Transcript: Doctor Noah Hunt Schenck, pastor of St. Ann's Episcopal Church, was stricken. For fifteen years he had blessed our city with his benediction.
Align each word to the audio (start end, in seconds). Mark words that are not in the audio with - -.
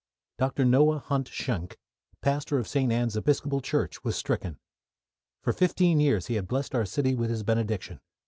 Doctor 0.39 0.65
Noah 0.65 0.97
Hunt 0.97 1.27
Schenck, 1.27 1.77
pastor 2.21 2.57
of 2.57 2.67
St. 2.67 2.91
Ann's 2.91 3.15
Episcopal 3.15 3.61
Church, 3.61 4.03
was 4.03 4.15
stricken. 4.15 4.57
For 5.43 5.53
fifteen 5.53 5.99
years 5.99 6.25
he 6.25 6.33
had 6.33 6.47
blessed 6.47 6.73
our 6.73 6.85
city 6.87 7.13
with 7.13 7.29
his 7.29 7.43
benediction. 7.43 7.99